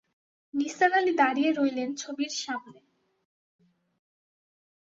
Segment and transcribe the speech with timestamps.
[0.53, 2.79] নিসার আলি দাঁড়িয়ে রইলেন ছবির সামনে।